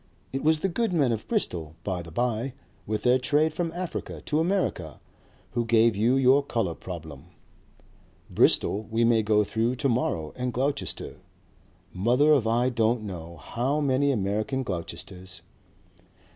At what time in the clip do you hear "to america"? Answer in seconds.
4.25-4.99